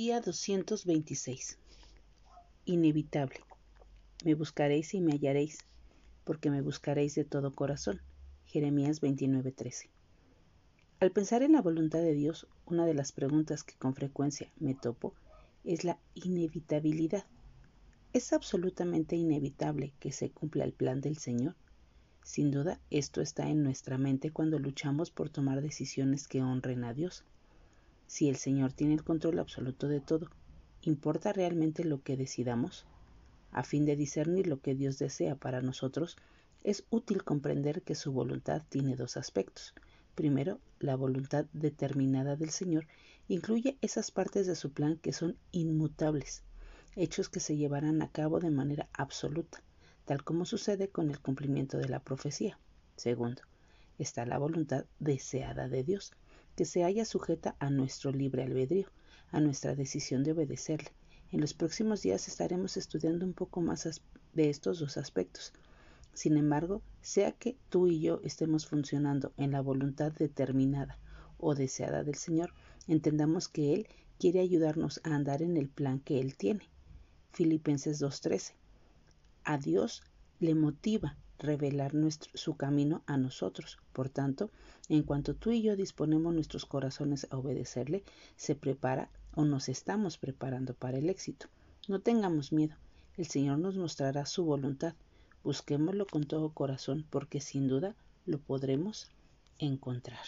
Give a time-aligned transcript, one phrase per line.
[0.00, 1.58] Día 226.
[2.66, 3.40] Inevitable.
[4.24, 5.58] Me buscaréis y me hallaréis,
[6.22, 8.00] porque me buscaréis de todo corazón.
[8.46, 9.90] Jeremías 29:13.
[11.00, 14.76] Al pensar en la voluntad de Dios, una de las preguntas que con frecuencia me
[14.76, 15.14] topo
[15.64, 17.26] es la inevitabilidad.
[18.12, 21.56] ¿Es absolutamente inevitable que se cumpla el plan del Señor?
[22.22, 26.94] Sin duda, esto está en nuestra mente cuando luchamos por tomar decisiones que honren a
[26.94, 27.24] Dios.
[28.08, 30.30] Si el Señor tiene el control absoluto de todo,
[30.80, 32.86] ¿importa realmente lo que decidamos?
[33.52, 36.16] A fin de discernir lo que Dios desea para nosotros,
[36.64, 39.74] es útil comprender que su voluntad tiene dos aspectos.
[40.14, 42.86] Primero, la voluntad determinada del Señor
[43.28, 46.42] incluye esas partes de su plan que son inmutables,
[46.96, 49.62] hechos que se llevarán a cabo de manera absoluta,
[50.06, 52.58] tal como sucede con el cumplimiento de la profecía.
[52.96, 53.42] Segundo,
[53.98, 56.12] está la voluntad deseada de Dios,
[56.58, 58.88] que se haya sujeta a nuestro libre albedrío,
[59.30, 60.90] a nuestra decisión de obedecerle.
[61.30, 64.02] En los próximos días estaremos estudiando un poco más
[64.32, 65.52] de estos dos aspectos.
[66.14, 70.98] Sin embargo, sea que tú y yo estemos funcionando en la voluntad determinada
[71.38, 72.52] o deseada del Señor,
[72.88, 73.86] entendamos que Él
[74.18, 76.68] quiere ayudarnos a andar en el plan que Él tiene.
[77.30, 78.54] Filipenses 2.13.
[79.44, 80.02] A Dios
[80.40, 83.78] le motiva revelar nuestro, su camino a nosotros.
[83.92, 84.50] Por tanto,
[84.88, 88.02] en cuanto tú y yo disponemos nuestros corazones a obedecerle,
[88.36, 91.46] se prepara o nos estamos preparando para el éxito.
[91.86, 92.76] No tengamos miedo,
[93.16, 94.94] el Señor nos mostrará su voluntad.
[95.44, 97.94] Busquémoslo con todo corazón porque sin duda
[98.26, 99.10] lo podremos
[99.58, 100.26] encontrar.